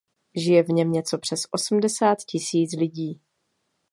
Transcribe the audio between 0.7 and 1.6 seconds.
něco přes